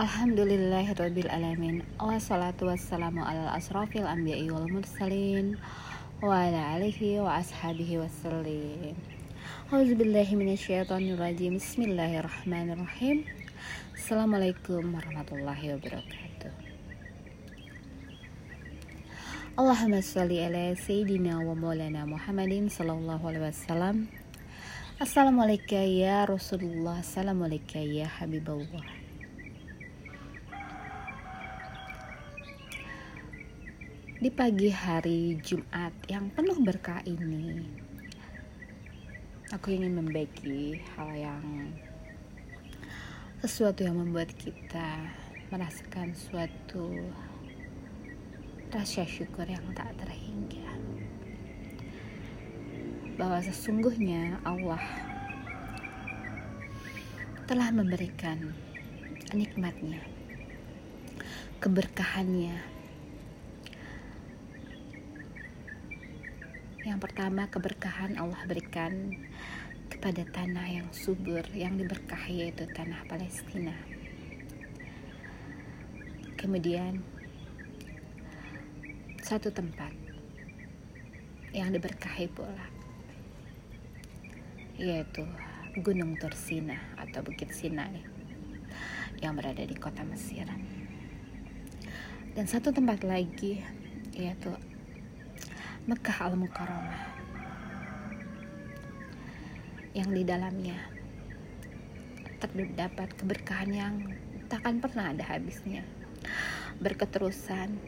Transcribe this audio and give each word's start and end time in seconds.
Alhamdulillahirrabbilalamin 0.00 1.84
Wassalatu 2.00 2.72
wassalamu 2.72 3.20
ala 3.20 3.52
asrafil 3.52 4.08
anbiya'i 4.08 4.48
wal 4.48 4.64
mursalin 4.64 5.60
Wa 6.24 6.48
ala 6.48 6.80
alihi 6.80 7.20
wa 7.20 7.36
ashabihi 7.36 8.00
wassalim. 8.00 8.96
Auzubillahi 9.68 10.40
minasyaitonirrajim. 10.40 11.60
Bismillahirrahmanirrahim. 11.60 13.28
Assalamualaikum 13.92 14.88
warahmatullahi 14.88 15.76
wabarakatuh. 15.76 16.52
Allahumma 19.60 20.00
salli 20.00 20.40
ala 20.40 20.72
Sayyidina 20.80 21.44
wa 21.44 21.52
maulana 21.52 22.08
Muhammadin 22.08 22.72
sallallahu 22.72 23.20
alaihi 23.28 23.52
wasallam. 23.52 24.08
Assalamualaikum 24.96 25.84
ya 25.92 26.24
Rasulullah. 26.24 27.04
Assalamualaikum 27.04 27.84
ya 27.84 28.08
Habibullah 28.08 28.99
Di 34.20 34.28
pagi 34.28 34.68
hari 34.68 35.40
Jumat 35.40 35.96
yang 36.04 36.28
penuh 36.36 36.60
berkah 36.60 37.00
ini, 37.08 37.64
aku 39.48 39.72
ingin 39.72 39.96
membagi 39.96 40.76
hal 40.92 41.08
yang 41.16 41.72
sesuatu 43.40 43.80
yang 43.80 43.96
membuat 43.96 44.28
kita 44.36 45.08
merasakan 45.48 46.12
suatu 46.12 47.00
rasa 48.68 49.08
syukur 49.08 49.48
yang 49.48 49.64
tak 49.72 49.88
terhingga. 49.96 50.68
Bahwa 53.16 53.40
sesungguhnya 53.40 54.36
Allah 54.44 54.84
telah 57.48 57.72
memberikan 57.72 58.52
nikmatnya, 59.32 60.04
keberkahannya, 61.56 62.69
Yang 66.90 67.06
pertama, 67.06 67.46
keberkahan 67.46 68.18
Allah 68.18 68.42
berikan 68.50 69.14
kepada 69.86 70.26
tanah 70.26 70.66
yang 70.74 70.88
subur, 70.90 71.46
yang 71.54 71.78
diberkahi 71.78 72.42
yaitu 72.42 72.66
tanah 72.66 73.06
Palestina. 73.06 73.78
Kemudian, 76.34 76.98
satu 79.22 79.54
tempat 79.54 79.94
yang 81.54 81.70
diberkahi 81.70 82.26
pula, 82.26 82.66
yaitu 84.74 85.22
Gunung 85.86 86.18
Tursina 86.18 86.74
atau 86.98 87.22
Bukit 87.22 87.54
Sinai 87.54 88.02
yang 89.22 89.38
berada 89.38 89.62
di 89.62 89.78
kota 89.78 90.02
Mesir. 90.02 90.50
Dan 92.34 92.50
satu 92.50 92.74
tempat 92.74 93.06
lagi 93.06 93.62
yaitu 94.10 94.50
Mekah 95.88 96.18
Al-Mukarramah. 96.28 97.04
Yang 99.96 100.10
di 100.12 100.22
dalamnya 100.28 100.78
terdapat 102.40 103.16
keberkahan 103.16 103.70
yang 103.72 103.94
takkan 104.52 104.76
pernah 104.76 105.16
ada 105.16 105.24
habisnya. 105.24 105.84
Berketerusan. 106.84 107.80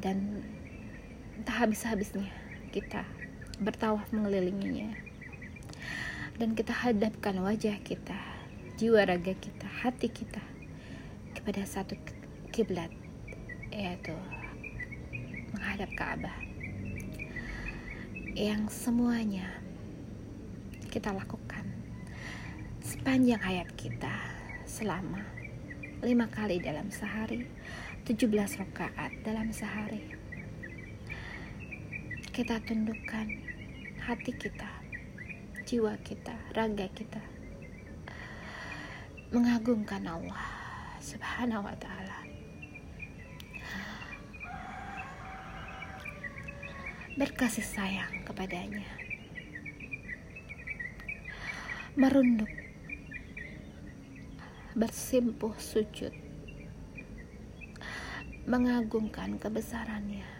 Dan 0.00 0.46
tak 1.44 1.68
habis-habisnya 1.68 2.32
kita 2.72 3.04
bertawaf 3.60 4.08
mengelilinginya. 4.14 4.96
Dan 6.40 6.56
kita 6.56 6.72
hadapkan 6.72 7.36
wajah 7.42 7.76
kita 7.84 8.16
jiwa 8.78 9.02
raga 9.04 9.34
kita 9.34 9.66
hati 9.66 10.06
kita 10.06 10.38
kepada 11.34 11.66
satu 11.66 11.98
kiblat 12.54 12.94
yaitu 13.74 14.14
menghadap 15.54 15.90
Ka'bah 15.96 16.38
yang 18.38 18.70
semuanya 18.70 19.50
kita 20.88 21.10
lakukan 21.10 21.66
sepanjang 22.80 23.40
hayat 23.42 23.68
kita 23.76 24.14
selama 24.64 25.20
lima 26.00 26.30
kali 26.30 26.62
dalam 26.62 26.88
sehari 26.88 27.44
17 28.08 28.24
rakaat 28.64 29.12
dalam 29.20 29.52
sehari. 29.52 30.00
Kita 32.32 32.56
tundukkan 32.64 33.28
hati 34.00 34.32
kita 34.32 34.70
jiwa 35.68 35.92
kita 36.00 36.32
raga 36.56 36.88
kita 36.96 37.20
mengagungkan 39.28 40.00
Allah 40.08 40.40
subhanahu 40.96 41.60
wa 41.60 41.76
ta'ala 41.76 42.07
berkasih 47.18 47.66
sayang 47.66 48.22
kepadanya. 48.22 48.86
Merunduk, 51.98 52.46
bersimpuh 54.78 55.50
sujud, 55.58 56.14
mengagungkan 58.46 59.34
kebesarannya. 59.34 60.30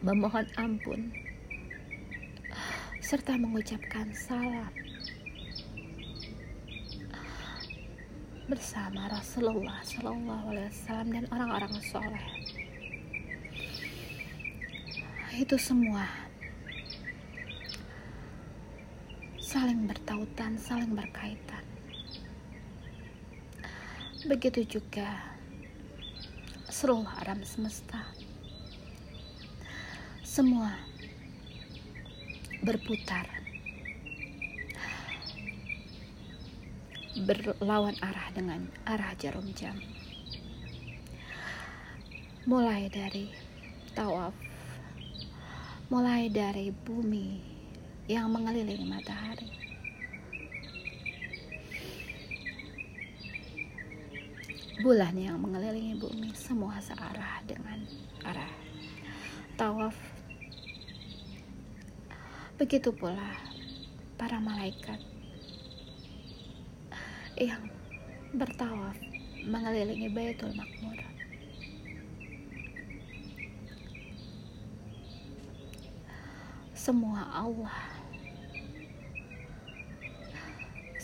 Memohon 0.00 0.48
ampun 0.56 1.12
serta 3.04 3.36
mengucapkan 3.36 4.08
salam 4.16 4.72
bersama 8.48 9.12
Rasulullah 9.12 9.84
Shallallahu 9.84 10.56
Alaihi 10.56 10.72
Wasallam 10.72 11.08
dan 11.12 11.24
orang-orang 11.28 11.72
soleh. 11.84 12.26
Itu 15.36 15.60
semua 15.60 16.08
saling 19.36 19.84
bertautan, 19.84 20.56
saling 20.56 20.96
berkaitan. 20.96 21.60
Begitu 24.24 24.80
juga 24.80 25.36
seluruh 26.72 27.04
alam 27.20 27.44
semesta. 27.44 28.00
Semua 30.24 30.72
berputar 32.64 33.37
berlawan 37.28 37.92
arah 38.00 38.32
dengan 38.32 38.64
arah 38.88 39.12
jarum 39.20 39.44
jam. 39.52 39.76
Mulai 42.48 42.88
dari 42.88 43.28
tawaf, 43.92 44.32
mulai 45.92 46.32
dari 46.32 46.72
bumi 46.72 47.36
yang 48.08 48.32
mengelilingi 48.32 48.88
matahari. 48.88 49.52
Bulan 54.80 55.12
yang 55.20 55.36
mengelilingi 55.36 56.00
bumi 56.00 56.32
semua 56.32 56.80
searah 56.80 57.44
dengan 57.44 57.84
arah 58.24 58.52
tawaf. 59.60 59.92
Begitu 62.56 62.88
pula 62.88 63.36
para 64.16 64.40
malaikat 64.40 65.17
yang 67.38 67.70
bertawaf 68.34 68.98
mengelilingi 69.46 70.10
Baitul 70.10 70.50
Makmur. 70.58 70.98
Semua 76.74 77.22
Allah 77.30 77.98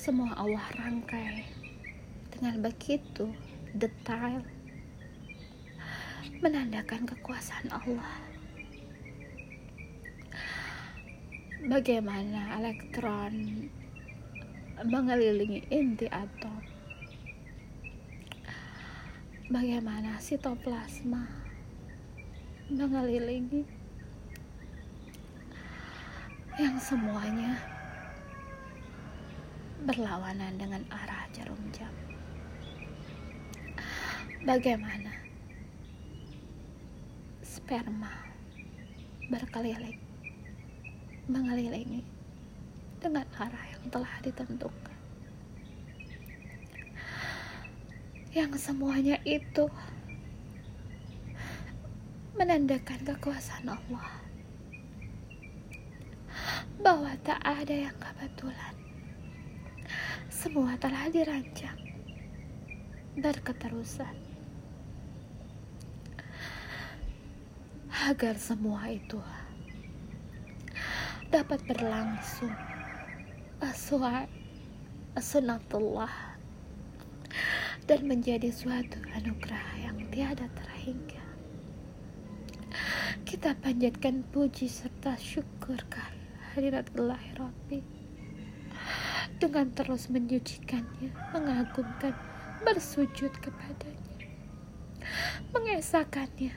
semua 0.05 0.37
Allah 0.37 0.69
rangkai 0.77 1.49
dengan 2.29 2.61
begitu 2.61 3.25
detail 3.73 4.45
menandakan 6.45 7.09
kekuasaan 7.09 7.73
Allah. 7.73 8.13
Bagaimana 11.65 12.61
elektron 12.61 13.65
mengelilingi 14.83 15.71
inti 15.71 16.11
atom. 16.11 16.59
Bagaimana 19.47 20.19
sitoplasma 20.19 21.23
mengelilingi 22.75 23.63
yang 26.59 26.75
semuanya 26.83 27.55
berlawanan 29.85 30.59
dengan 30.59 30.83
arah 30.91 31.29
jarum 31.31 31.61
jam. 31.71 31.93
Bagaimana 34.43 35.13
sperma 37.45 38.13
berkeliling 39.29 40.01
mengelilingi 41.31 42.05
dengan 43.05 43.29
arah 43.37 43.67
yang 43.69 43.85
telah 43.93 44.15
ditentukan. 44.25 44.97
Yang 48.33 48.57
semuanya 48.57 49.21
itu 49.29 49.69
menandakan 52.33 53.05
kekuasaan 53.05 53.69
Allah 53.69 54.09
bahwa 56.81 57.13
tak 57.21 57.45
ada 57.45 57.93
yang 57.93 57.97
kebetulan. 58.01 58.75
Semua 60.33 60.73
telah 60.81 61.13
dirancang 61.13 61.77
berketerusan 63.21 64.17
agar 68.09 68.35
semua 68.41 68.89
itu 68.91 69.21
dapat 71.31 71.63
berlangsung 71.69 72.74
sesuai 73.73 74.29
sunatullah 75.17 76.37
dan 77.89 78.01
menjadi 78.05 78.53
suatu 78.53 79.01
anugerah 79.17 79.81
yang 79.81 79.97
tiada 80.13 80.53
terhingga. 80.53 81.25
Kita 83.25 83.57
panjatkan 83.57 84.21
puji 84.29 84.69
serta 84.69 85.17
syukur 85.17 85.81
kehadirat 85.89 86.93
Allah 86.93 87.25
Rabbi 87.41 87.81
dengan 89.41 89.73
terus 89.73 90.13
menyucikannya, 90.13 91.17
mengagumkan, 91.33 92.13
bersujud 92.69 93.33
kepadanya, 93.41 94.29
mengesahkannya, 95.57 96.53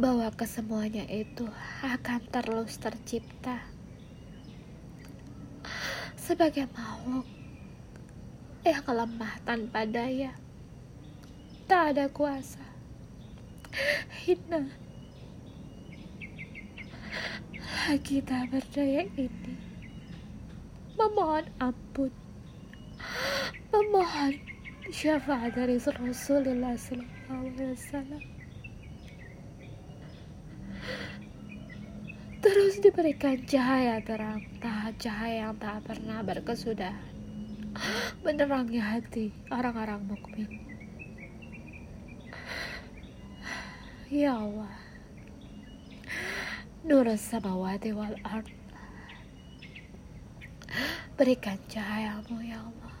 bahwa 0.00 0.32
kesemuanya 0.32 1.04
itu 1.12 1.44
akan 1.84 2.24
terus 2.32 2.80
tercipta 2.80 3.60
sebagai 6.16 6.64
makhluk 6.72 7.28
yang 8.64 8.80
lemah 8.88 9.36
tanpa 9.44 9.84
daya, 9.84 10.32
tak 11.68 11.92
ada 11.92 12.08
kuasa, 12.08 12.64
hina. 14.24 14.72
Kita 18.00 18.48
berdaya 18.48 19.04
ini 19.20 19.52
memohon 20.96 21.44
ampun, 21.60 22.12
memohon 23.68 24.32
syafaat 24.88 25.52
dari 25.52 25.76
Rasulullah 25.76 26.72
Sallallahu 26.72 27.44
Alaihi 27.52 27.76
Wasallam. 27.76 28.39
Diberikan 32.80 33.36
cahaya 33.44 34.00
terang, 34.00 34.40
tak 34.56 34.96
cahaya 34.96 35.52
yang 35.52 35.56
tak 35.60 35.84
pernah 35.84 36.24
berkesudahan, 36.24 37.12
menerangi 38.24 38.80
hati 38.80 39.28
orang-orang 39.52 40.00
mukmin. 40.08 40.48
Ya 44.08 44.32
Allah, 44.32 44.72
Nur 46.88 47.04
samawati 47.20 47.92
wal 47.92 48.16
ard, 48.24 48.48
berikan 51.20 51.60
cahayamu 51.68 52.40
ya 52.40 52.64
Allah, 52.64 52.96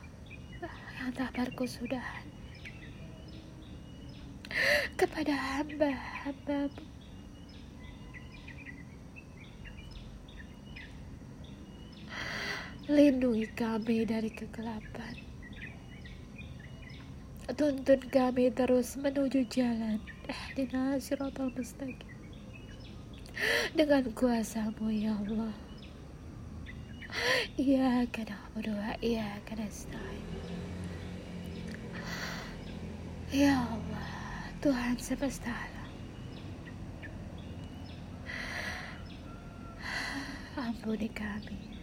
yang 1.00 1.10
tak 1.16 1.32
berkesudahan. 1.32 2.28
Kepada 5.00 5.32
hamba-hambamu 5.32 6.89
Lindungi 12.90 13.46
kami 13.54 14.02
dari 14.02 14.26
kegelapan. 14.34 15.14
Tuntun 17.54 18.02
kami 18.10 18.50
terus 18.50 18.98
menuju 18.98 19.46
jalan. 19.46 20.02
Ihdina 20.26 20.98
siratal 20.98 21.54
mustaqim. 21.54 22.02
Dengan 23.78 24.10
kuasamu 24.10 24.90
ya 24.90 25.14
Allah. 25.14 25.54
Iya 27.54 28.10
karena 28.10 28.42
berdoa 28.58 28.98
Iya 28.98 29.38
karena 29.46 29.70
Ya 33.30 33.54
Allah 33.70 34.10
Tuhan 34.58 34.98
semesta 34.98 35.54
alam. 35.54 35.90
Ampuni 40.58 41.06
kami 41.14 41.79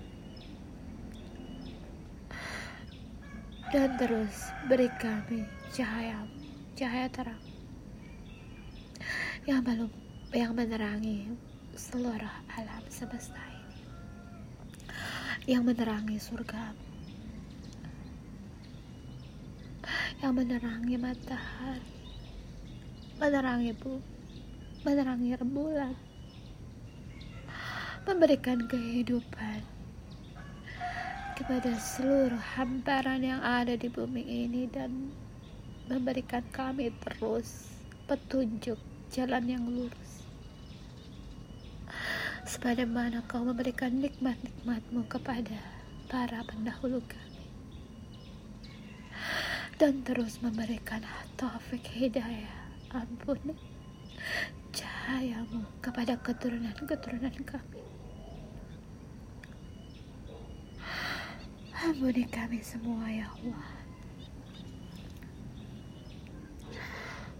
dan 3.73 3.99
terus 3.99 4.51
beri 4.71 4.87
kami 4.95 5.43
cahaya 5.75 6.23
cahaya 6.79 7.11
terang 7.11 7.43
yang 9.47 9.63
belum 9.63 9.91
yang 10.35 10.51
menerangi 10.51 11.23
seluruh 11.71 12.35
alam 12.59 12.83
semesta 12.91 13.39
ini. 13.47 13.79
Yang 15.47 15.63
menerangi 15.71 16.17
surga. 16.19 16.75
Yang 20.19 20.33
menerangi 20.35 20.95
matahari. 20.99 21.95
Menerangi 23.15 23.71
bu 23.71 24.03
menerangi 24.83 25.31
rembulan. 25.39 25.95
Memberikan 28.03 28.67
kehidupan 28.67 29.76
kepada 31.37 31.69
seluruh 31.77 32.41
hamparan 32.57 33.21
yang 33.21 33.37
ada 33.45 33.77
di 33.77 33.85
bumi 33.93 34.25
ini 34.25 34.65
dan 34.65 35.13
memberikan 35.85 36.41
kami 36.49 36.89
terus 36.97 37.69
petunjuk 38.09 38.81
jalan 39.13 39.45
yang 39.45 39.61
lurus. 39.69 40.25
Sebagaimana 42.41 43.21
kau 43.29 43.45
memberikan 43.45 44.01
nikmat-nikmatmu 44.01 45.05
kepada 45.05 45.61
para 46.09 46.41
pendahulu 46.41 47.05
kami. 47.05 47.45
Dan 49.77 50.01
terus 50.01 50.41
memberikan 50.41 51.05
taufik 51.37 51.85
hidayah 51.85 52.65
ampun 52.97 53.53
cahayamu 54.73 55.69
kepada 55.85 56.17
keturunan-keturunan 56.17 57.37
kami 57.45 57.77
Ampuni 61.77 62.25
kami 62.25 62.57
semua 62.65 63.05
ya 63.05 63.29
Allah. 63.29 63.69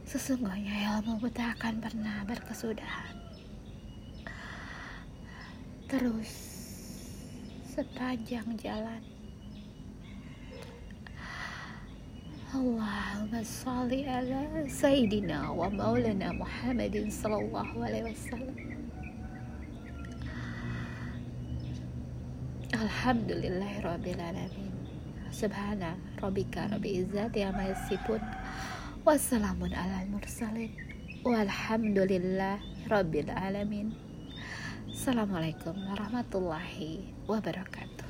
Sesungguhnya 0.06 1.02
ilmu 1.02 1.26
tak 1.34 1.58
akan 1.58 1.82
pernah 1.82 2.22
berkesudahan. 2.30 3.18
Terus 5.90 6.30
sepanjang 7.74 8.46
jalan. 8.62 9.02
Allahumma 12.54 13.42
salli 13.42 14.06
ala 14.06 14.46
Sayyidina 14.70 15.50
wa 15.50 15.66
maulana 15.68 16.30
Muhammadin 16.38 17.10
sallallahu 17.10 17.82
alaihi 17.82 18.14
wasallam. 18.14 18.67
Alhamdulillahirrabbilalamin 22.88 24.72
Subhana 25.28 26.00
Rabbika 26.24 26.72
Rabbi 26.72 27.04
Izzati 27.04 27.44
Amma 27.44 27.68
Yasifun 27.68 28.24
Wassalamun 29.04 29.76
ala 29.76 30.08
mursalin. 30.08 30.72
Walhamdulillah 31.28 32.64
Rabbil 32.88 33.28
Alamin. 33.28 33.92
Assalamualaikum 34.88 35.76
warahmatullahi 35.76 37.12
wabarakatuh 37.28 38.08